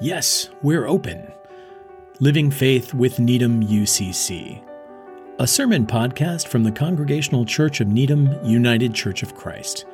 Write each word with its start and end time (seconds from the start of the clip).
Yes, 0.00 0.48
we're 0.62 0.86
open. 0.86 1.32
Living 2.18 2.50
Faith 2.50 2.94
with 2.94 3.20
Needham 3.20 3.62
UCC, 3.62 4.64
a 5.38 5.46
sermon 5.46 5.86
podcast 5.86 6.48
from 6.48 6.64
the 6.64 6.72
Congregational 6.72 7.44
Church 7.44 7.80
of 7.80 7.88
Needham 7.88 8.42
United 8.44 8.94
Church 8.94 9.22
of 9.22 9.34
Christ, 9.36 9.84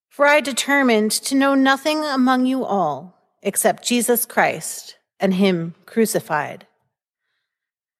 For 0.08 0.28
I 0.28 0.40
determined 0.40 1.10
to 1.10 1.34
know 1.34 1.56
nothing 1.56 2.04
among 2.04 2.46
you 2.46 2.64
all 2.64 3.18
except 3.42 3.84
Jesus 3.84 4.24
Christ 4.24 4.98
and 5.18 5.34
Him 5.34 5.74
crucified. 5.84 6.64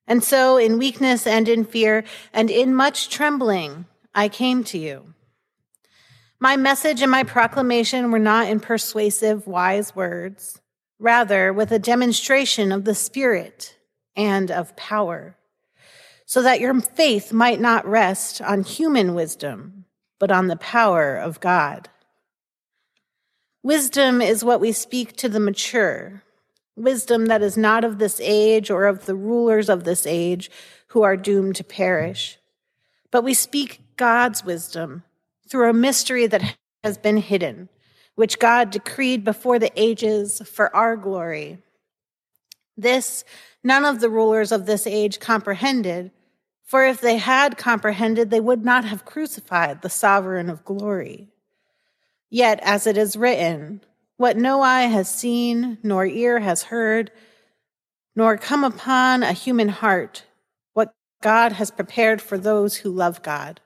And 0.06 0.22
so, 0.22 0.56
in 0.56 0.78
weakness 0.78 1.26
and 1.26 1.48
in 1.48 1.64
fear 1.64 2.04
and 2.32 2.48
in 2.48 2.76
much 2.76 3.08
trembling, 3.08 3.86
I 4.14 4.28
came 4.28 4.62
to 4.64 4.78
you. 4.78 5.14
My 6.40 6.56
message 6.56 7.00
and 7.00 7.10
my 7.10 7.22
proclamation 7.22 8.10
were 8.10 8.18
not 8.18 8.48
in 8.48 8.60
persuasive, 8.60 9.46
wise 9.46 9.94
words, 9.94 10.60
rather, 10.98 11.52
with 11.52 11.70
a 11.70 11.78
demonstration 11.78 12.72
of 12.72 12.84
the 12.84 12.94
Spirit 12.94 13.76
and 14.16 14.50
of 14.50 14.76
power, 14.76 15.36
so 16.26 16.42
that 16.42 16.60
your 16.60 16.78
faith 16.80 17.32
might 17.32 17.60
not 17.60 17.86
rest 17.86 18.42
on 18.42 18.64
human 18.64 19.14
wisdom, 19.14 19.84
but 20.18 20.32
on 20.32 20.48
the 20.48 20.56
power 20.56 21.16
of 21.16 21.40
God. 21.40 21.88
Wisdom 23.62 24.20
is 24.20 24.44
what 24.44 24.60
we 24.60 24.72
speak 24.72 25.16
to 25.16 25.28
the 25.28 25.40
mature, 25.40 26.22
wisdom 26.76 27.26
that 27.26 27.42
is 27.42 27.56
not 27.56 27.84
of 27.84 27.98
this 27.98 28.20
age 28.20 28.70
or 28.70 28.84
of 28.84 29.06
the 29.06 29.14
rulers 29.14 29.68
of 29.68 29.84
this 29.84 30.06
age 30.06 30.50
who 30.88 31.02
are 31.02 31.16
doomed 31.16 31.56
to 31.56 31.64
perish. 31.64 32.38
But 33.10 33.24
we 33.24 33.32
speak 33.32 33.80
God's 33.96 34.44
wisdom 34.44 35.04
through 35.54 35.70
a 35.70 35.72
mystery 35.72 36.26
that 36.26 36.56
has 36.82 36.98
been 36.98 37.16
hidden, 37.16 37.68
which 38.16 38.40
God 38.40 38.72
decreed 38.72 39.22
before 39.22 39.60
the 39.60 39.70
ages 39.76 40.42
for 40.52 40.74
our 40.74 40.96
glory. 40.96 41.58
This 42.76 43.22
none 43.62 43.84
of 43.84 44.00
the 44.00 44.10
rulers 44.10 44.50
of 44.50 44.66
this 44.66 44.84
age 44.84 45.20
comprehended, 45.20 46.10
for 46.64 46.84
if 46.84 47.00
they 47.00 47.18
had 47.18 47.56
comprehended, 47.56 48.30
they 48.30 48.40
would 48.40 48.64
not 48.64 48.84
have 48.84 49.04
crucified 49.04 49.80
the 49.80 49.88
sovereign 49.88 50.50
of 50.50 50.64
glory. 50.64 51.28
Yet, 52.28 52.58
as 52.64 52.88
it 52.88 52.98
is 52.98 53.16
written, 53.16 53.80
what 54.16 54.36
no 54.36 54.60
eye 54.60 54.86
has 54.86 55.08
seen, 55.08 55.78
nor 55.84 56.04
ear 56.04 56.40
has 56.40 56.64
heard, 56.64 57.12
nor 58.16 58.36
come 58.38 58.64
upon 58.64 59.22
a 59.22 59.32
human 59.32 59.68
heart, 59.68 60.24
what 60.72 60.92
God 61.22 61.52
has 61.52 61.70
prepared 61.70 62.20
for 62.20 62.38
those 62.38 62.78
who 62.78 62.90
love 62.90 63.22
God. 63.22 63.60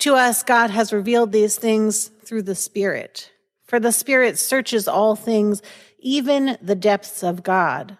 To 0.00 0.14
us, 0.14 0.42
God 0.42 0.70
has 0.70 0.92
revealed 0.92 1.32
these 1.32 1.56
things 1.56 2.08
through 2.24 2.42
the 2.42 2.54
Spirit. 2.54 3.32
For 3.64 3.80
the 3.80 3.92
Spirit 3.92 4.38
searches 4.38 4.86
all 4.86 5.16
things, 5.16 5.60
even 5.98 6.56
the 6.62 6.76
depths 6.76 7.22
of 7.22 7.42
God. 7.42 7.98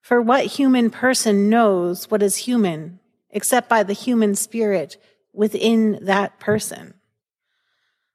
For 0.00 0.20
what 0.20 0.44
human 0.44 0.90
person 0.90 1.48
knows 1.48 2.10
what 2.10 2.22
is 2.22 2.36
human 2.36 3.00
except 3.30 3.68
by 3.68 3.82
the 3.82 3.92
human 3.92 4.34
spirit 4.34 4.96
within 5.32 5.98
that 6.02 6.38
person? 6.38 6.94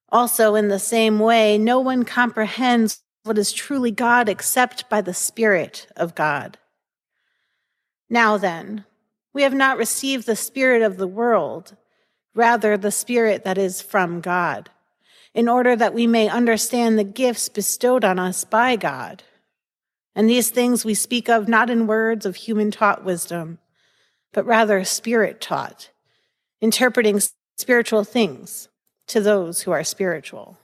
Also, 0.09 0.55
in 0.55 0.69
the 0.69 0.79
same 0.79 1.19
way, 1.19 1.57
no 1.57 1.79
one 1.79 2.03
comprehends 2.03 3.03
what 3.23 3.37
is 3.37 3.51
truly 3.51 3.91
God 3.91 4.29
except 4.29 4.89
by 4.89 5.01
the 5.01 5.13
Spirit 5.13 5.87
of 5.95 6.15
God. 6.15 6.57
Now 8.09 8.37
then, 8.37 8.85
we 9.33 9.43
have 9.43 9.53
not 9.53 9.77
received 9.77 10.25
the 10.25 10.35
Spirit 10.35 10.81
of 10.81 10.97
the 10.97 11.07
world 11.07 11.75
rather 12.39 12.77
the 12.77 12.89
Spirit 12.89 13.43
that 13.43 13.57
is 13.57 13.81
from 13.81 14.21
God, 14.21 14.69
in 15.33 15.49
order 15.49 15.75
that 15.75 15.93
we 15.93 16.07
may 16.07 16.29
understand 16.29 16.97
the 16.97 17.03
gifts 17.03 17.49
bestowed 17.49 18.05
on 18.05 18.17
us 18.17 18.45
by 18.45 18.77
God. 18.77 19.23
And 20.15 20.29
these 20.29 20.49
things 20.49 20.85
we 20.85 20.93
speak 20.93 21.27
of 21.27 21.49
not 21.49 21.69
in 21.69 21.85
words 21.85 22.25
of 22.25 22.37
human 22.37 22.71
taught 22.71 23.03
wisdom, 23.03 23.59
but 24.31 24.45
rather 24.45 24.85
spirit 24.85 25.41
taught, 25.41 25.89
interpreting 26.61 27.21
spiritual 27.57 28.05
things 28.05 28.69
to 29.07 29.19
those 29.19 29.63
who 29.63 29.71
are 29.71 29.83
spiritual. 29.83 30.57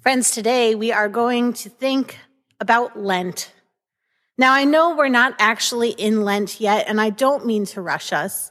Friends, 0.00 0.32
today 0.32 0.74
we 0.74 0.90
are 0.90 1.08
going 1.08 1.52
to 1.52 1.68
think 1.68 2.18
about 2.58 2.98
Lent 2.98 3.52
now, 4.40 4.54
I 4.54 4.64
know 4.64 4.96
we're 4.96 5.08
not 5.08 5.34
actually 5.38 5.90
in 5.90 6.24
Lent 6.24 6.60
yet, 6.60 6.86
and 6.88 6.98
I 6.98 7.10
don't 7.10 7.44
mean 7.44 7.66
to 7.66 7.82
rush 7.82 8.10
us. 8.10 8.50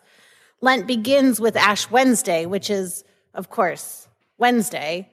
Lent 0.61 0.85
begins 0.85 1.41
with 1.41 1.55
Ash 1.57 1.89
Wednesday, 1.89 2.45
which 2.45 2.69
is, 2.69 3.03
of 3.33 3.49
course, 3.49 4.07
Wednesday. 4.37 5.09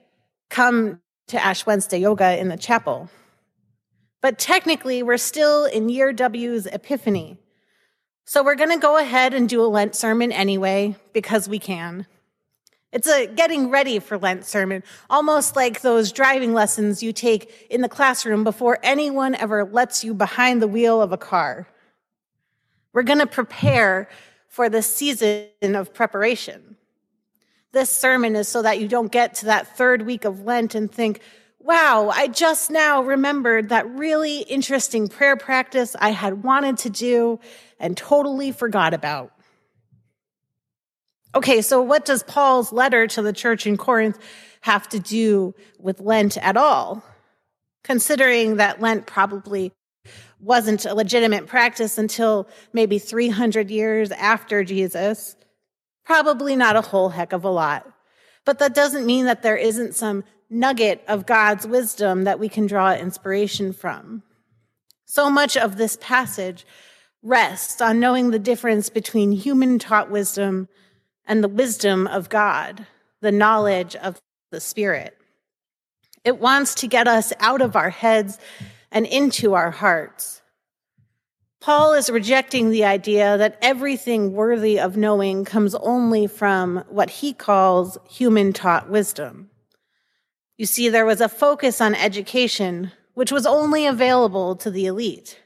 Come 0.50 1.00
to 1.28 1.42
Ash 1.42 1.64
Wednesday 1.64 1.98
yoga 1.98 2.38
in 2.38 2.48
the 2.48 2.58
chapel. 2.58 3.08
But 4.20 4.38
technically, 4.38 5.02
we're 5.02 5.16
still 5.16 5.64
in 5.64 5.88
year 5.88 6.12
W's 6.12 6.66
Epiphany. 6.66 7.38
So 8.26 8.44
we're 8.44 8.54
going 8.54 8.70
to 8.70 8.78
go 8.78 8.98
ahead 8.98 9.32
and 9.32 9.48
do 9.48 9.62
a 9.62 9.66
Lent 9.66 9.94
sermon 9.94 10.30
anyway, 10.30 10.94
because 11.14 11.48
we 11.48 11.58
can. 11.58 12.06
It's 12.92 13.08
a 13.08 13.26
getting 13.26 13.70
ready 13.70 13.98
for 13.98 14.16
Lent 14.16 14.44
sermon, 14.44 14.82
almost 15.10 15.56
like 15.56 15.80
those 15.80 16.12
driving 16.12 16.54
lessons 16.54 17.02
you 17.02 17.12
take 17.12 17.66
in 17.68 17.80
the 17.80 17.88
classroom 17.88 18.44
before 18.44 18.78
anyone 18.82 19.34
ever 19.34 19.64
lets 19.64 20.04
you 20.04 20.14
behind 20.14 20.62
the 20.62 20.68
wheel 20.68 21.02
of 21.02 21.12
a 21.12 21.18
car. 21.18 21.66
We're 22.92 23.02
going 23.02 23.18
to 23.18 23.26
prepare 23.26 24.08
for 24.48 24.70
the 24.70 24.80
season 24.80 25.50
of 25.62 25.92
preparation. 25.92 26.76
This 27.72 27.90
sermon 27.90 28.36
is 28.36 28.48
so 28.48 28.62
that 28.62 28.80
you 28.80 28.88
don't 28.88 29.12
get 29.12 29.34
to 29.34 29.46
that 29.46 29.76
third 29.76 30.06
week 30.06 30.24
of 30.24 30.44
Lent 30.44 30.74
and 30.74 30.90
think, 30.90 31.20
wow, 31.58 32.08
I 32.08 32.28
just 32.28 32.70
now 32.70 33.02
remembered 33.02 33.68
that 33.68 33.86
really 33.90 34.40
interesting 34.42 35.08
prayer 35.08 35.36
practice 35.36 35.94
I 35.98 36.10
had 36.10 36.42
wanted 36.42 36.78
to 36.78 36.90
do 36.90 37.40
and 37.78 37.96
totally 37.96 38.52
forgot 38.52 38.94
about. 38.94 39.32
Okay, 41.36 41.60
so 41.60 41.82
what 41.82 42.06
does 42.06 42.22
Paul's 42.22 42.72
letter 42.72 43.06
to 43.08 43.20
the 43.20 43.32
church 43.34 43.66
in 43.66 43.76
Corinth 43.76 44.18
have 44.62 44.88
to 44.88 44.98
do 44.98 45.54
with 45.78 46.00
Lent 46.00 46.38
at 46.38 46.56
all? 46.56 47.04
Considering 47.84 48.56
that 48.56 48.80
Lent 48.80 49.04
probably 49.04 49.70
wasn't 50.40 50.86
a 50.86 50.94
legitimate 50.94 51.46
practice 51.46 51.98
until 51.98 52.48
maybe 52.72 52.98
300 52.98 53.70
years 53.70 54.10
after 54.12 54.64
Jesus. 54.64 55.36
Probably 56.06 56.56
not 56.56 56.74
a 56.74 56.80
whole 56.80 57.10
heck 57.10 57.34
of 57.34 57.44
a 57.44 57.50
lot. 57.50 57.86
But 58.46 58.58
that 58.60 58.74
doesn't 58.74 59.04
mean 59.04 59.26
that 59.26 59.42
there 59.42 59.58
isn't 59.58 59.94
some 59.94 60.24
nugget 60.48 61.04
of 61.06 61.26
God's 61.26 61.66
wisdom 61.66 62.24
that 62.24 62.38
we 62.38 62.48
can 62.48 62.66
draw 62.66 62.94
inspiration 62.94 63.74
from. 63.74 64.22
So 65.04 65.28
much 65.28 65.58
of 65.58 65.76
this 65.76 65.98
passage 66.00 66.64
rests 67.22 67.82
on 67.82 68.00
knowing 68.00 68.30
the 68.30 68.38
difference 68.38 68.88
between 68.88 69.32
human 69.32 69.78
taught 69.78 70.10
wisdom 70.10 70.68
and 71.26 71.42
the 71.42 71.48
wisdom 71.48 72.06
of 72.06 72.28
God, 72.28 72.86
the 73.20 73.32
knowledge 73.32 73.96
of 73.96 74.20
the 74.50 74.60
Spirit. 74.60 75.16
It 76.24 76.38
wants 76.38 76.74
to 76.76 76.88
get 76.88 77.06
us 77.06 77.32
out 77.40 77.60
of 77.60 77.76
our 77.76 77.90
heads 77.90 78.38
and 78.90 79.06
into 79.06 79.54
our 79.54 79.70
hearts. 79.70 80.42
Paul 81.60 81.94
is 81.94 82.10
rejecting 82.10 82.70
the 82.70 82.84
idea 82.84 83.36
that 83.38 83.58
everything 83.60 84.32
worthy 84.32 84.78
of 84.78 84.96
knowing 84.96 85.44
comes 85.44 85.74
only 85.74 86.26
from 86.26 86.84
what 86.88 87.10
he 87.10 87.32
calls 87.32 87.98
human 88.08 88.52
taught 88.52 88.88
wisdom. 88.88 89.50
You 90.58 90.66
see, 90.66 90.88
there 90.88 91.04
was 91.04 91.20
a 91.20 91.28
focus 91.28 91.80
on 91.80 91.94
education, 91.94 92.92
which 93.14 93.32
was 93.32 93.46
only 93.46 93.86
available 93.86 94.56
to 94.56 94.70
the 94.70 94.86
elite. 94.86 95.40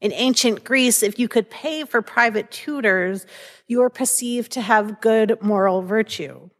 In 0.00 0.12
ancient 0.12 0.62
Greece, 0.62 1.02
if 1.02 1.18
you 1.18 1.28
could 1.28 1.50
pay 1.50 1.84
for 1.84 2.02
private 2.02 2.50
tutors, 2.50 3.26
you 3.66 3.80
were 3.80 3.90
perceived 3.90 4.52
to 4.52 4.60
have 4.60 5.00
good 5.00 5.38
moral 5.42 5.82
virtue. 5.82 6.50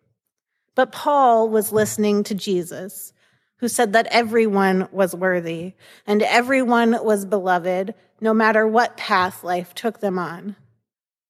But 0.75 0.93
Paul 0.93 1.49
was 1.49 1.73
listening 1.73 2.25
to 2.25 2.35
Jesus, 2.35 3.13
who 3.59 3.69
said 3.69 3.93
that 3.93 4.09
everyone 4.11 4.89
was 4.93 5.15
worthy 5.15 5.75
and 6.07 6.23
everyone 6.23 6.97
was 7.05 7.25
beloved, 7.25 7.95
no 8.21 8.35
matter 8.35 8.67
what 8.67 8.97
path 8.97 9.45
life 9.45 9.75
took 9.75 10.01
them 10.01 10.19
on. 10.19 10.57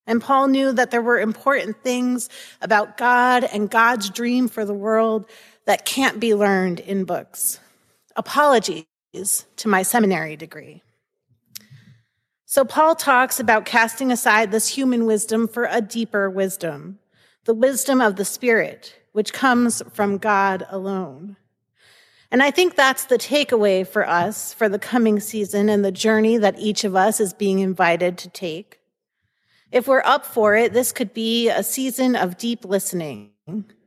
And 0.07 0.23
Paul 0.23 0.49
knew 0.49 0.73
that 0.73 0.91
there 0.91 1.03
were 1.03 1.21
important 1.21 1.83
things 1.83 2.31
about 2.63 2.97
God 2.97 3.45
and 3.45 3.71
God's 3.71 4.09
dream 4.09 4.49
for 4.49 4.65
the 4.65 4.73
world 4.73 5.29
that 5.67 5.85
can't 5.85 6.19
be 6.19 6.35
learned 6.35 6.81
in 6.81 7.05
books. 7.05 7.61
Apologies 8.17 8.87
to 9.57 9.69
my 9.69 9.83
seminary 9.83 10.35
degree. 10.35 10.83
So, 12.51 12.65
Paul 12.65 12.95
talks 12.95 13.39
about 13.39 13.67
casting 13.67 14.11
aside 14.11 14.53
this 14.53 14.69
human 14.69 15.05
wisdom 15.05 15.49
for 15.49 15.69
a 15.71 15.83
deeper 15.83 16.31
wisdom, 16.31 16.99
the 17.45 17.53
wisdom 17.53 18.01
of 18.01 18.17
the 18.17 18.25
Spirit, 18.25 18.95
which 19.13 19.35
comes 19.35 19.83
from 19.93 20.17
God 20.17 20.67
alone. 20.71 21.37
And 22.31 22.43
I 22.43 22.51
think 22.51 22.75
that's 22.75 23.05
the 23.05 23.19
takeaway 23.19 23.87
for 23.87 24.09
us 24.09 24.55
for 24.55 24.67
the 24.67 24.79
coming 24.79 25.21
season 25.21 25.69
and 25.69 25.85
the 25.85 25.93
journey 25.93 26.39
that 26.39 26.59
each 26.59 26.85
of 26.85 26.97
us 26.97 27.21
is 27.21 27.35
being 27.35 27.59
invited 27.59 28.17
to 28.17 28.31
take. 28.31 28.81
If 29.71 29.87
we're 29.87 30.01
up 30.07 30.25
for 30.25 30.57
it, 30.57 30.73
this 30.73 30.91
could 30.91 31.13
be 31.13 31.51
a 31.51 31.63
season 31.63 32.17
of 32.17 32.39
deep 32.39 32.65
listening, 32.65 33.29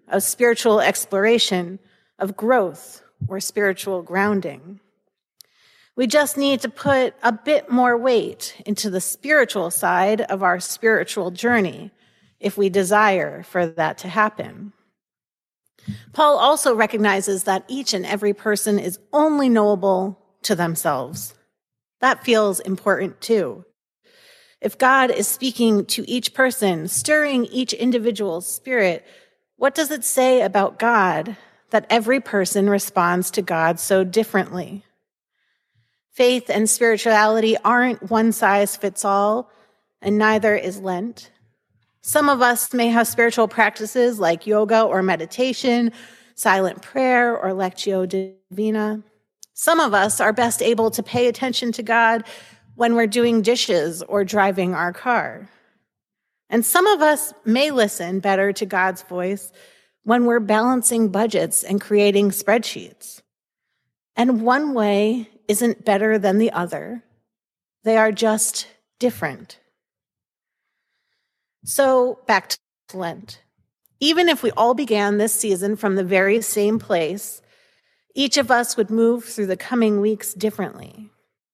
of 0.07 0.21
spiritual 0.21 0.81
exploration, 0.81 1.79
of 2.19 2.37
growth 2.37 3.01
or 3.27 3.39
spiritual 3.39 4.03
grounding. 4.03 4.80
We 5.97 6.07
just 6.07 6.37
need 6.37 6.61
to 6.61 6.69
put 6.69 7.13
a 7.21 7.31
bit 7.31 7.69
more 7.69 7.97
weight 7.97 8.55
into 8.65 8.89
the 8.89 9.01
spiritual 9.01 9.71
side 9.71 10.21
of 10.21 10.41
our 10.41 10.59
spiritual 10.59 11.31
journey 11.31 11.91
if 12.39 12.57
we 12.57 12.69
desire 12.69 13.43
for 13.43 13.67
that 13.67 13.97
to 13.99 14.07
happen. 14.07 14.73
Paul 16.13 16.37
also 16.37 16.75
recognizes 16.75 17.43
that 17.43 17.65
each 17.67 17.93
and 17.93 18.05
every 18.05 18.33
person 18.33 18.79
is 18.79 18.99
only 19.11 19.49
knowable 19.49 20.19
to 20.43 20.55
themselves. 20.55 21.33
That 21.99 22.23
feels 22.23 22.59
important 22.61 23.19
too. 23.21 23.65
If 24.61 24.77
God 24.77 25.09
is 25.11 25.27
speaking 25.27 25.85
to 25.87 26.09
each 26.09 26.33
person, 26.33 26.87
stirring 26.87 27.45
each 27.45 27.73
individual's 27.73 28.51
spirit, 28.51 29.05
what 29.57 29.75
does 29.75 29.91
it 29.91 30.03
say 30.03 30.41
about 30.41 30.79
God 30.79 31.35
that 31.71 31.87
every 31.89 32.19
person 32.19 32.69
responds 32.69 33.31
to 33.31 33.41
God 33.41 33.79
so 33.79 34.03
differently? 34.03 34.85
Faith 36.11 36.49
and 36.49 36.69
spirituality 36.69 37.55
aren't 37.63 38.09
one 38.09 38.31
size 38.31 38.75
fits 38.75 39.05
all, 39.05 39.49
and 40.01 40.17
neither 40.17 40.55
is 40.55 40.79
Lent. 40.79 41.31
Some 42.01 42.27
of 42.27 42.41
us 42.41 42.73
may 42.73 42.89
have 42.89 43.07
spiritual 43.07 43.47
practices 43.47 44.19
like 44.19 44.45
yoga 44.45 44.81
or 44.81 45.01
meditation, 45.01 45.91
silent 46.35 46.81
prayer, 46.81 47.37
or 47.37 47.51
lectio 47.51 48.07
divina. 48.49 49.03
Some 49.53 49.79
of 49.79 49.93
us 49.93 50.19
are 50.19 50.33
best 50.33 50.61
able 50.61 50.91
to 50.91 51.03
pay 51.03 51.27
attention 51.27 51.71
to 51.73 51.83
God 51.83 52.23
when 52.75 52.95
we're 52.95 53.07
doing 53.07 53.41
dishes 53.41 54.01
or 54.01 54.25
driving 54.25 54.73
our 54.73 54.91
car. 54.91 55.47
And 56.49 56.65
some 56.65 56.87
of 56.87 57.01
us 57.01 57.33
may 57.45 57.71
listen 57.71 58.19
better 58.19 58.51
to 58.53 58.65
God's 58.65 59.03
voice 59.03 59.51
when 60.03 60.25
we're 60.25 60.39
balancing 60.39 61.09
budgets 61.09 61.63
and 61.63 61.79
creating 61.79 62.31
spreadsheets. 62.31 63.21
And 64.15 64.41
one 64.41 64.73
way 64.73 65.29
isn't 65.51 65.83
better 65.83 66.17
than 66.17 66.37
the 66.37 66.49
other, 66.51 67.03
they 67.83 67.97
are 67.97 68.13
just 68.13 68.67
different. 68.99 69.59
So, 71.65 72.19
back 72.25 72.55
to 72.87 72.97
Lent. 72.97 73.41
Even 73.99 74.29
if 74.29 74.43
we 74.43 74.51
all 74.51 74.73
began 74.73 75.17
this 75.17 75.33
season 75.33 75.75
from 75.75 75.95
the 75.95 76.05
very 76.05 76.41
same 76.41 76.79
place, 76.79 77.41
each 78.15 78.37
of 78.37 78.49
us 78.49 78.77
would 78.77 78.89
move 78.89 79.25
through 79.25 79.47
the 79.47 79.57
coming 79.57 79.99
weeks 79.99 80.33
differently, 80.33 81.09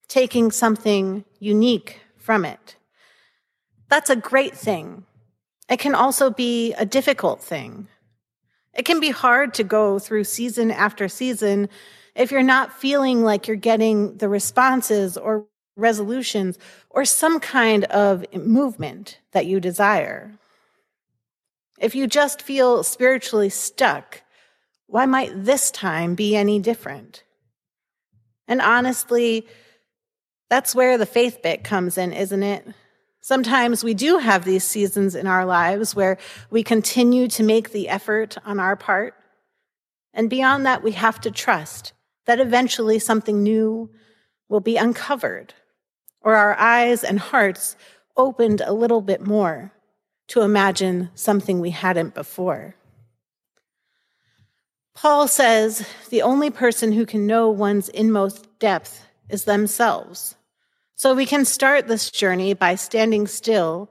taking 0.06 0.52
something 0.52 1.24
unique 1.40 2.00
from 2.16 2.44
it. 2.44 2.76
That's 3.88 4.10
a 4.10 4.16
great 4.30 4.56
thing. 4.56 5.06
It 5.68 5.80
can 5.80 5.96
also 5.96 6.30
be 6.30 6.72
a 6.74 6.86
difficult 6.86 7.42
thing. 7.42 7.88
It 8.74 8.84
can 8.84 9.00
be 9.00 9.10
hard 9.10 9.54
to 9.54 9.64
go 9.64 9.98
through 9.98 10.22
season 10.22 10.70
after 10.70 11.08
season 11.08 11.68
if 12.18 12.32
you're 12.32 12.42
not 12.42 12.72
feeling 12.72 13.22
like 13.22 13.46
you're 13.46 13.56
getting 13.56 14.16
the 14.16 14.28
responses 14.28 15.16
or 15.16 15.46
resolutions 15.76 16.58
or 16.90 17.04
some 17.04 17.38
kind 17.38 17.84
of 17.84 18.26
movement 18.34 19.20
that 19.30 19.46
you 19.46 19.60
desire. 19.60 20.32
If 21.78 21.94
you 21.94 22.08
just 22.08 22.42
feel 22.42 22.82
spiritually 22.82 23.48
stuck, 23.48 24.22
why 24.88 25.06
might 25.06 25.44
this 25.44 25.70
time 25.70 26.16
be 26.16 26.34
any 26.34 26.58
different? 26.58 27.22
And 28.48 28.60
honestly, 28.60 29.46
that's 30.50 30.74
where 30.74 30.98
the 30.98 31.06
faith 31.06 31.40
bit 31.40 31.62
comes 31.62 31.96
in, 31.96 32.12
isn't 32.12 32.42
it? 32.42 32.66
Sometimes 33.20 33.84
we 33.84 33.94
do 33.94 34.18
have 34.18 34.44
these 34.44 34.64
seasons 34.64 35.14
in 35.14 35.28
our 35.28 35.44
lives 35.44 35.94
where 35.94 36.18
we 36.50 36.64
continue 36.64 37.28
to 37.28 37.44
make 37.44 37.70
the 37.70 37.88
effort 37.88 38.36
on 38.44 38.58
our 38.58 38.74
part. 38.74 39.14
And 40.12 40.28
beyond 40.28 40.66
that, 40.66 40.82
we 40.82 40.92
have 40.92 41.20
to 41.20 41.30
trust 41.30 41.92
that 42.28 42.40
eventually 42.40 42.98
something 42.98 43.42
new 43.42 43.90
will 44.50 44.60
be 44.60 44.76
uncovered 44.76 45.54
or 46.20 46.36
our 46.36 46.54
eyes 46.58 47.02
and 47.02 47.18
hearts 47.18 47.74
opened 48.18 48.60
a 48.60 48.74
little 48.74 49.00
bit 49.00 49.22
more 49.22 49.72
to 50.26 50.42
imagine 50.42 51.08
something 51.14 51.58
we 51.58 51.70
hadn't 51.70 52.14
before. 52.14 52.74
Paul 54.94 55.26
says 55.26 55.88
the 56.10 56.20
only 56.20 56.50
person 56.50 56.92
who 56.92 57.06
can 57.06 57.26
know 57.26 57.48
one's 57.48 57.88
inmost 57.88 58.46
depth 58.58 59.06
is 59.30 59.44
themselves. 59.44 60.36
So 60.96 61.14
we 61.14 61.24
can 61.24 61.46
start 61.46 61.88
this 61.88 62.10
journey 62.10 62.52
by 62.52 62.74
standing 62.74 63.26
still 63.26 63.90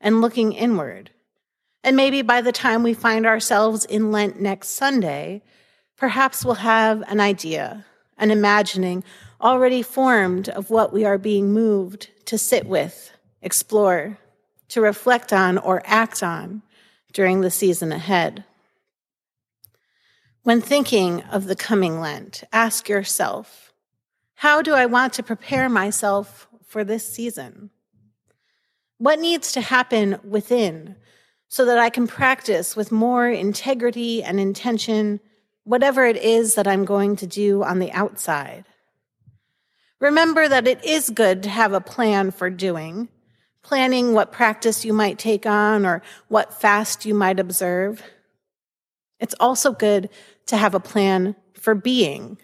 and 0.00 0.22
looking 0.22 0.54
inward. 0.54 1.10
And 1.84 1.96
maybe 1.96 2.22
by 2.22 2.40
the 2.40 2.52
time 2.52 2.82
we 2.82 2.94
find 2.94 3.26
ourselves 3.26 3.84
in 3.84 4.10
Lent 4.10 4.40
next 4.40 4.68
Sunday, 4.68 5.42
perhaps 5.98 6.44
we'll 6.44 6.54
have 6.54 7.02
an 7.08 7.20
idea, 7.20 7.84
an 8.16 8.30
imagining 8.30 9.04
already 9.40 9.82
formed 9.82 10.48
of 10.48 10.70
what 10.70 10.92
we 10.92 11.04
are 11.04 11.18
being 11.18 11.52
moved 11.52 12.08
to 12.24 12.38
sit 12.38 12.66
with, 12.66 13.12
explore, 13.42 14.18
to 14.68 14.80
reflect 14.80 15.32
on, 15.32 15.58
or 15.58 15.82
act 15.84 16.22
on 16.22 16.62
during 17.12 17.40
the 17.40 17.50
season 17.50 17.92
ahead. 17.92 18.44
When 20.42 20.60
thinking 20.60 21.22
of 21.24 21.46
the 21.46 21.56
coming 21.56 22.00
Lent, 22.00 22.44
ask 22.52 22.88
yourself 22.88 23.72
how 24.36 24.62
do 24.62 24.72
I 24.72 24.86
want 24.86 25.14
to 25.14 25.22
prepare 25.24 25.68
myself 25.68 26.46
for 26.64 26.84
this 26.84 27.04
season? 27.04 27.70
What 28.98 29.18
needs 29.18 29.50
to 29.52 29.60
happen 29.60 30.20
within 30.22 30.94
so 31.48 31.64
that 31.64 31.78
I 31.78 31.90
can 31.90 32.06
practice 32.06 32.76
with 32.76 32.92
more 32.92 33.28
integrity 33.28 34.22
and 34.22 34.38
intention 34.38 35.18
whatever 35.68 36.06
it 36.06 36.16
is 36.16 36.54
that 36.54 36.66
I'm 36.66 36.86
going 36.86 37.14
to 37.16 37.26
do 37.26 37.62
on 37.62 37.78
the 37.78 37.92
outside. 37.92 38.64
Remember 40.00 40.48
that 40.48 40.66
it 40.66 40.82
is 40.82 41.10
good 41.10 41.42
to 41.42 41.50
have 41.50 41.74
a 41.74 41.80
plan 41.80 42.30
for 42.30 42.48
doing, 42.48 43.10
planning 43.62 44.14
what 44.14 44.32
practice 44.32 44.86
you 44.86 44.94
might 44.94 45.18
take 45.18 45.44
on 45.44 45.84
or 45.84 46.00
what 46.28 46.58
fast 46.58 47.04
you 47.04 47.12
might 47.12 47.38
observe. 47.38 48.02
It's 49.20 49.34
also 49.38 49.72
good 49.72 50.08
to 50.46 50.56
have 50.56 50.74
a 50.74 50.80
plan 50.80 51.36
for 51.52 51.74
being. 51.74 52.38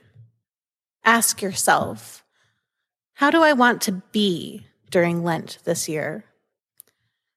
Ask 1.03 1.41
yourself, 1.41 2.23
how 3.15 3.31
do 3.31 3.43
I 3.43 3.55
want 3.55 3.81
to 3.83 4.03
be 4.13 4.67
during 4.91 5.25
Lent 5.25 5.61
this 5.65 5.89
year? 5.89 6.27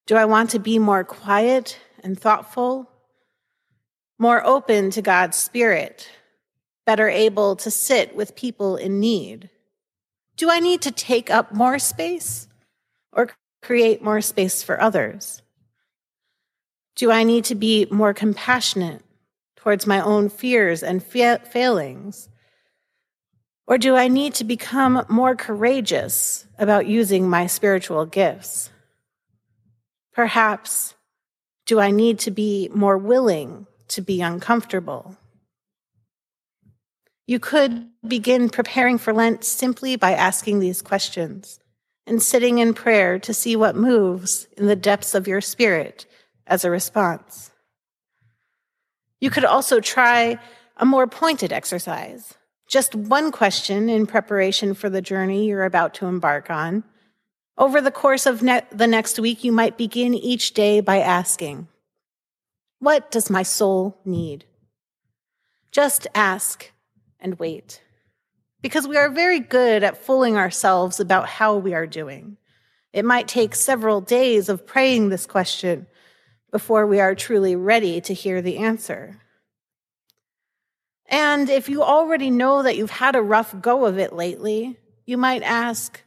Do 0.05 0.17
I 0.17 0.25
want 0.25 0.49
to 0.49 0.59
be 0.59 0.79
more 0.79 1.05
quiet 1.05 1.79
and 2.03 2.19
thoughtful, 2.19 2.91
more 4.19 4.45
open 4.45 4.91
to 4.91 5.01
God's 5.01 5.37
Spirit, 5.37 6.09
better 6.85 7.07
able 7.09 7.55
to 7.57 7.69
sit 7.71 8.15
with 8.15 8.35
people 8.35 8.75
in 8.75 8.99
need? 8.99 9.49
Do 10.35 10.49
I 10.49 10.59
need 10.59 10.81
to 10.83 10.91
take 10.91 11.29
up 11.29 11.53
more 11.53 11.79
space 11.79 12.47
or 13.11 13.29
create 13.61 14.03
more 14.03 14.21
space 14.21 14.63
for 14.63 14.81
others? 14.81 15.41
Do 16.95 17.11
I 17.11 17.23
need 17.23 17.45
to 17.45 17.55
be 17.55 17.85
more 17.91 18.13
compassionate 18.13 19.03
towards 19.55 19.85
my 19.85 20.01
own 20.01 20.29
fears 20.29 20.81
and 20.81 21.03
fa- 21.03 21.41
failings? 21.51 22.29
Or 23.67 23.77
do 23.77 23.95
I 23.95 24.07
need 24.07 24.33
to 24.35 24.43
become 24.43 25.05
more 25.09 25.35
courageous 25.35 26.47
about 26.57 26.87
using 26.87 27.29
my 27.29 27.47
spiritual 27.47 28.05
gifts? 28.05 28.69
Perhaps, 30.13 30.95
do 31.65 31.79
I 31.79 31.91
need 31.91 32.17
to 32.19 32.31
be 32.31 32.69
more 32.73 32.97
willing 32.97 33.67
to 33.89 34.01
be 34.01 34.21
uncomfortable? 34.21 35.15
You 37.25 37.39
could 37.39 37.89
begin 38.07 38.49
preparing 38.49 38.97
for 38.97 39.13
Lent 39.13 39.43
simply 39.43 39.95
by 39.95 40.13
asking 40.13 40.59
these 40.59 40.81
questions 40.81 41.59
and 42.05 42.23
sitting 42.23 42.59
in 42.59 42.73
prayer 42.73 43.19
to 43.19 43.33
see 43.33 43.55
what 43.55 43.75
moves 43.75 44.47
in 44.57 44.67
the 44.67 44.77
depths 44.77 45.13
of 45.13 45.27
your 45.27 45.41
spirit 45.41 46.05
as 46.47 46.63
a 46.63 46.71
response. 46.71 47.51
You 49.19 49.29
could 49.29 49.43
also 49.43 49.81
try 49.81 50.39
a 50.77 50.85
more 50.85 51.07
pointed 51.07 51.51
exercise. 51.51 52.33
Just 52.67 52.95
one 52.95 53.31
question 53.31 53.89
in 53.89 54.05
preparation 54.05 54.73
for 54.73 54.89
the 54.89 55.01
journey 55.01 55.47
you're 55.47 55.65
about 55.65 55.93
to 55.95 56.05
embark 56.05 56.49
on. 56.49 56.83
Over 57.57 57.81
the 57.81 57.91
course 57.91 58.25
of 58.25 58.43
ne- 58.43 58.61
the 58.71 58.87
next 58.87 59.19
week, 59.19 59.43
you 59.43 59.51
might 59.51 59.77
begin 59.77 60.13
each 60.13 60.53
day 60.53 60.79
by 60.79 60.99
asking, 60.99 61.67
What 62.79 63.09
does 63.11 63.29
my 63.29 63.43
soul 63.43 63.99
need? 64.05 64.45
Just 65.71 66.07
ask 66.13 66.71
and 67.19 67.39
wait. 67.39 67.81
Because 68.61 68.87
we 68.87 68.97
are 68.97 69.09
very 69.09 69.39
good 69.39 69.83
at 69.83 70.03
fooling 70.03 70.37
ourselves 70.37 70.99
about 70.99 71.27
how 71.27 71.55
we 71.57 71.73
are 71.73 71.87
doing. 71.87 72.37
It 72.93 73.05
might 73.05 73.27
take 73.27 73.55
several 73.55 74.01
days 74.01 74.49
of 74.49 74.65
praying 74.65 75.09
this 75.09 75.25
question 75.25 75.87
before 76.51 76.87
we 76.87 76.99
are 76.99 77.15
truly 77.15 77.55
ready 77.55 78.01
to 78.01 78.13
hear 78.13 78.41
the 78.41 78.57
answer. 78.57 79.21
And 81.07 81.49
if 81.49 81.69
you 81.69 81.83
already 81.83 82.29
know 82.29 82.63
that 82.63 82.75
you've 82.75 82.89
had 82.89 83.15
a 83.15 83.21
rough 83.21 83.59
go 83.61 83.85
of 83.85 83.97
it 83.97 84.13
lately, 84.13 84.77
you 85.05 85.17
might 85.17 85.43
ask, 85.43 86.01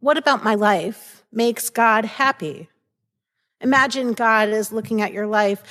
What 0.00 0.18
about 0.18 0.44
my 0.44 0.54
life 0.54 1.24
makes 1.30 1.70
God 1.70 2.04
happy? 2.04 2.68
Imagine 3.64 4.12
God 4.12 4.50
is 4.50 4.72
looking 4.72 5.00
at 5.00 5.14
your 5.14 5.26
life, 5.26 5.62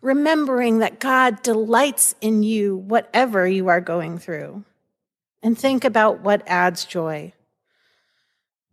remembering 0.00 0.78
that 0.78 0.98
God 0.98 1.42
delights 1.42 2.14
in 2.22 2.42
you, 2.42 2.78
whatever 2.78 3.46
you 3.46 3.68
are 3.68 3.82
going 3.82 4.18
through. 4.18 4.64
And 5.42 5.56
think 5.56 5.84
about 5.84 6.20
what 6.20 6.42
adds 6.46 6.86
joy. 6.86 7.34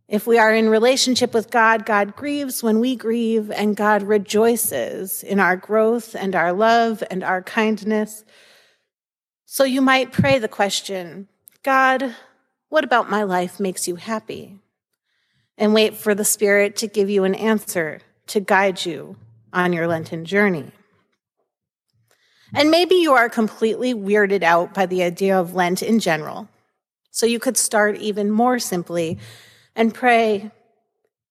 If 0.08 0.26
we 0.26 0.38
are 0.38 0.54
in 0.54 0.70
relationship 0.70 1.34
with 1.34 1.52
God, 1.52 1.86
God 1.86 2.16
grieves 2.16 2.64
when 2.64 2.80
we 2.80 2.96
grieve, 2.96 3.52
and 3.52 3.76
God 3.76 4.02
rejoices 4.02 5.24
in 5.24 5.42
our 5.42 5.58
growth 5.58 6.16
and 6.16 6.34
our 6.34 6.54
love 6.54 7.04
and 7.12 7.22
our 7.22 7.42
kindness. 7.42 8.24
So 9.46 9.66
you 9.66 9.82
might 9.82 10.14
pray 10.14 10.40
the 10.40 10.48
question 10.48 11.28
God, 11.64 12.16
what 12.70 12.86
about 12.86 13.10
my 13.10 13.24
life 13.24 13.60
makes 13.60 13.90
you 13.90 13.98
happy? 13.98 14.58
And 15.58 15.74
wait 15.74 15.98
for 15.98 16.16
the 16.16 16.24
Spirit 16.24 16.78
to 16.78 16.88
give 16.88 17.10
you 17.10 17.26
an 17.26 17.36
answer 17.36 18.00
to 18.30 18.40
guide 18.40 18.86
you 18.86 19.16
on 19.54 19.74
your 19.74 19.88
Lenten 19.88 20.26
journey. 20.26 20.72
And 22.54 22.72
maybe 22.72 22.96
you 22.96 23.14
are 23.14 23.30
completely 23.30 23.94
weirded 23.94 24.44
out 24.44 24.74
by 24.74 24.86
the 24.86 25.04
idea 25.04 25.40
of 25.40 25.54
Lent 25.54 25.84
in 25.84 26.00
general. 26.00 26.50
So 27.12 27.26
you 27.26 27.40
could 27.40 27.58
start 27.58 27.98
even 27.98 28.32
more 28.32 28.60
simply 28.60 29.20
and 29.76 29.94
pray, 29.94 30.52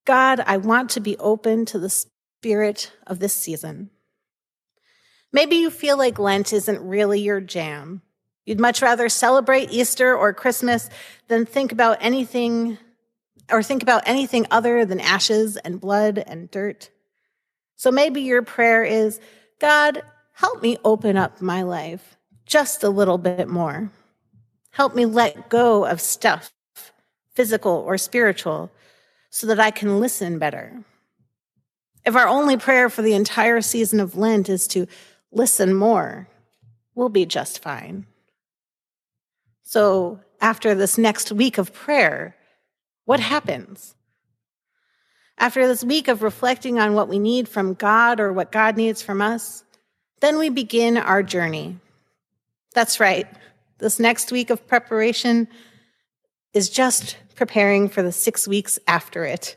God, 0.04 0.40
I 0.40 0.56
want 0.58 0.90
to 0.90 1.00
be 1.00 1.16
open 1.18 1.64
to 1.66 1.78
the 1.78 1.90
spirit 1.90 2.92
of 3.06 3.18
this 3.18 3.34
season. 3.34 3.90
Maybe 5.32 5.56
you 5.56 5.70
feel 5.70 5.98
like 5.98 6.18
Lent 6.18 6.52
isn't 6.52 6.80
really 6.80 7.20
your 7.20 7.40
jam. 7.40 8.02
You'd 8.46 8.60
much 8.60 8.80
rather 8.80 9.08
celebrate 9.08 9.70
Easter 9.70 10.16
or 10.16 10.32
Christmas 10.32 10.88
than 11.26 11.44
think 11.44 11.70
about 11.70 11.98
anything 12.00 12.78
or 13.50 13.62
think 13.62 13.82
about 13.82 14.02
anything 14.06 14.46
other 14.50 14.84
than 14.84 15.00
ashes 15.00 15.56
and 15.56 15.80
blood 15.80 16.22
and 16.26 16.50
dirt. 16.50 16.90
So 17.76 17.90
maybe 17.90 18.22
your 18.22 18.42
prayer 18.42 18.82
is, 18.82 19.20
God, 19.60 20.02
help 20.32 20.62
me 20.62 20.78
open 20.84 21.16
up 21.16 21.40
my 21.40 21.62
life 21.62 22.16
just 22.46 22.82
a 22.82 22.88
little 22.88 23.18
bit 23.18 23.48
more. 23.48 23.90
Help 24.70 24.94
me 24.94 25.06
let 25.06 25.48
go 25.48 25.84
of 25.84 26.00
stuff 26.00 26.52
physical 27.38 27.84
or 27.86 27.96
spiritual, 27.96 28.68
so 29.30 29.46
that 29.46 29.60
I 29.60 29.70
can 29.70 30.00
listen 30.00 30.40
better. 30.40 30.82
If 32.04 32.16
our 32.16 32.26
only 32.26 32.56
prayer 32.56 32.90
for 32.90 33.00
the 33.00 33.12
entire 33.12 33.60
season 33.60 34.00
of 34.00 34.16
Lent 34.16 34.48
is 34.48 34.66
to 34.68 34.88
listen 35.30 35.72
more, 35.72 36.26
we'll 36.96 37.10
be 37.10 37.26
just 37.26 37.62
fine. 37.62 38.06
So, 39.62 40.18
after 40.40 40.74
this 40.74 40.98
next 40.98 41.30
week 41.30 41.58
of 41.58 41.72
prayer, 41.72 42.34
what 43.08 43.20
happens? 43.20 43.94
After 45.38 45.66
this 45.66 45.82
week 45.82 46.08
of 46.08 46.22
reflecting 46.22 46.78
on 46.78 46.92
what 46.92 47.08
we 47.08 47.18
need 47.18 47.48
from 47.48 47.72
God 47.72 48.20
or 48.20 48.34
what 48.34 48.52
God 48.52 48.76
needs 48.76 49.00
from 49.00 49.22
us, 49.22 49.64
then 50.20 50.36
we 50.36 50.50
begin 50.50 50.98
our 50.98 51.22
journey. 51.22 51.78
That's 52.74 53.00
right. 53.00 53.26
This 53.78 53.98
next 53.98 54.30
week 54.30 54.50
of 54.50 54.66
preparation 54.66 55.48
is 56.52 56.68
just 56.68 57.16
preparing 57.34 57.88
for 57.88 58.02
the 58.02 58.12
six 58.12 58.46
weeks 58.46 58.78
after 58.86 59.24
it. 59.24 59.56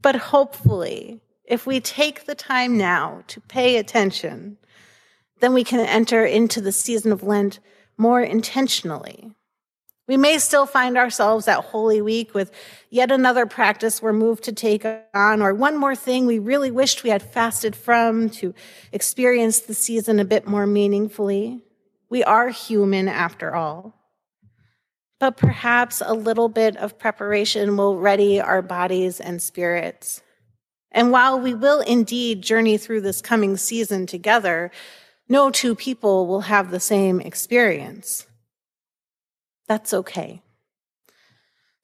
But 0.00 0.14
hopefully, 0.14 1.20
if 1.44 1.66
we 1.66 1.80
take 1.80 2.26
the 2.26 2.36
time 2.36 2.78
now 2.78 3.24
to 3.26 3.40
pay 3.40 3.76
attention, 3.76 4.56
then 5.40 5.52
we 5.52 5.64
can 5.64 5.80
enter 5.80 6.24
into 6.24 6.60
the 6.60 6.70
season 6.70 7.10
of 7.10 7.24
Lent 7.24 7.58
more 7.98 8.22
intentionally. 8.22 9.34
We 10.08 10.16
may 10.16 10.38
still 10.38 10.66
find 10.66 10.98
ourselves 10.98 11.46
at 11.48 11.60
Holy 11.60 12.02
Week 12.02 12.34
with 12.34 12.50
yet 12.90 13.10
another 13.10 13.46
practice 13.46 14.02
we're 14.02 14.12
moved 14.12 14.44
to 14.44 14.52
take 14.52 14.84
on, 15.14 15.42
or 15.42 15.54
one 15.54 15.76
more 15.76 15.94
thing 15.94 16.26
we 16.26 16.38
really 16.38 16.70
wished 16.70 17.04
we 17.04 17.10
had 17.10 17.22
fasted 17.22 17.76
from 17.76 18.28
to 18.30 18.54
experience 18.90 19.60
the 19.60 19.74
season 19.74 20.18
a 20.18 20.24
bit 20.24 20.46
more 20.46 20.66
meaningfully. 20.66 21.62
We 22.10 22.24
are 22.24 22.48
human 22.48 23.08
after 23.08 23.54
all 23.54 23.94
but 25.22 25.36
perhaps 25.36 26.02
a 26.04 26.14
little 26.14 26.48
bit 26.48 26.76
of 26.78 26.98
preparation 26.98 27.76
will 27.76 27.96
ready 27.96 28.40
our 28.40 28.60
bodies 28.60 29.20
and 29.20 29.40
spirits. 29.40 30.20
And 30.90 31.12
while 31.12 31.38
we 31.38 31.54
will 31.54 31.78
indeed 31.78 32.42
journey 32.42 32.76
through 32.76 33.02
this 33.02 33.20
coming 33.20 33.56
season 33.56 34.04
together, 34.06 34.72
no 35.28 35.52
two 35.52 35.76
people 35.76 36.26
will 36.26 36.40
have 36.40 36.72
the 36.72 36.80
same 36.80 37.20
experience. 37.20 38.26
That's 39.68 39.94
okay. 39.94 40.42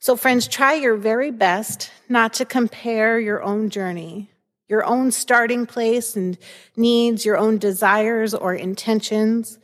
So, 0.01 0.17
friends, 0.17 0.47
try 0.47 0.75
your 0.75 0.97
very 0.97 1.31
best 1.31 1.91
not 2.09 2.33
to 2.35 2.45
compare 2.45 3.19
your 3.19 3.43
own 3.43 3.69
journey, 3.69 4.31
your 4.69 4.85
own 4.85 5.11
starting 5.11 5.67
place 5.67 6.15
and 6.15 6.39
needs, 6.77 7.25
your 7.25 7.37
own 7.37 7.59
desires 7.59 8.35
or 8.35 8.55
intentions 8.55 9.59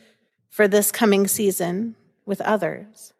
for 0.48 0.66
this 0.66 0.90
coming 0.90 1.26
season 1.26 1.94
with 2.26 2.40
others. 2.40 3.12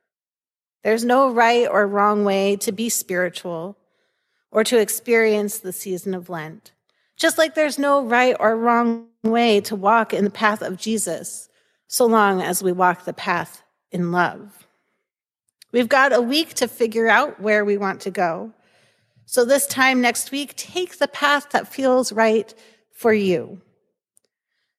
There's 0.83 1.05
no 1.05 1.31
right 1.31 1.67
or 1.71 1.87
wrong 1.87 2.25
way 2.25 2.57
to 2.57 2.73
be 2.73 2.89
spiritual 2.89 3.77
or 4.51 4.65
to 4.65 4.79
experience 4.79 5.59
the 5.59 5.73
season 5.73 6.15
of 6.15 6.29
Lent. 6.29 6.73
Just 7.17 7.39
like 7.39 7.55
there's 7.55 7.79
no 7.79 8.05
right 8.05 8.37
or 8.39 8.57
wrong 8.57 9.07
way 9.23 9.61
to 9.63 9.77
walk 9.77 10.13
in 10.13 10.25
the 10.25 10.31
path 10.31 10.63
of 10.63 10.77
Jesus, 10.77 11.49
so 11.87 12.07
long 12.07 12.43
as 12.43 12.63
we 12.63 12.73
walk 12.73 13.05
the 13.05 13.13
path 13.13 13.63
in 13.91 14.13
love. 14.13 14.64
We've 15.75 15.89
got 15.89 16.13
a 16.13 16.23
week 16.23 16.55
to 16.55 16.69
figure 16.69 17.09
out 17.09 17.41
where 17.41 17.65
we 17.65 17.77
want 17.77 18.03
to 18.03 18.13
go. 18.13 18.53
So 19.27 19.45
this 19.45 19.67
time 19.67 20.01
next 20.01 20.31
week, 20.31 20.55
take 20.55 20.99
the 20.99 21.09
path 21.09 21.51
that 21.51 21.67
feels 21.67 22.13
right 22.13 22.55
for 22.93 23.13
you. 23.13 23.61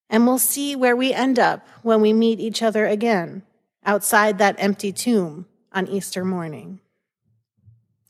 And 0.10 0.26
we'll 0.26 0.38
see 0.38 0.74
where 0.74 0.96
we 0.96 1.12
end 1.12 1.38
up 1.38 1.68
when 1.82 2.00
we 2.00 2.14
meet 2.14 2.40
each 2.40 2.64
other 2.64 2.86
again 2.86 3.44
outside 3.86 4.38
that 4.38 4.56
empty 4.58 4.94
tomb 4.94 5.48
on 5.74 5.90
Easter 5.90 6.24
morning. 6.24 6.80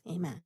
Amen. 0.08 0.45